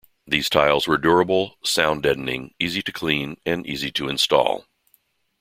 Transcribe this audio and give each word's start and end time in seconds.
These 0.25 0.49
tiles 0.49 0.87
were 0.87 0.97
durable, 0.97 1.59
sound-deadening, 1.63 2.55
easy 2.59 2.81
to 2.81 2.91
clean 2.91 3.37
and 3.45 3.67
easy 3.67 3.91
to 3.91 4.09
install. 4.09 4.65